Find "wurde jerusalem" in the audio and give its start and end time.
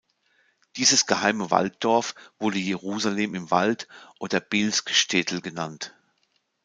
2.39-3.35